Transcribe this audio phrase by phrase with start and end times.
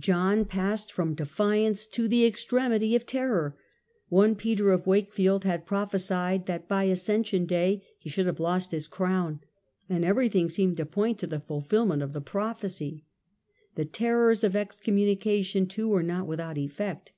[0.00, 3.56] John passed from defiance to the extremity of terror.
[4.08, 8.26] One Peter of Wakefield had prophesied that by Ascen iohn*8 sur ^^^^ ^y ^^ should
[8.26, 9.38] have lost his crown,
[9.88, 12.16] and render of his everything seemed to point to the fulfilment crown, 13x3.
[12.20, 13.04] q£ ^YiQ prophecy.
[13.76, 17.12] The terrors of excommuni cation, too, were not without effect.